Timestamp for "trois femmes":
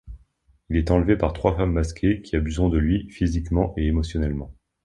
1.31-1.73